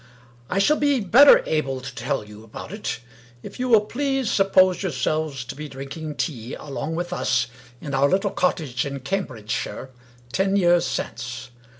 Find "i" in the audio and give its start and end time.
0.49-0.57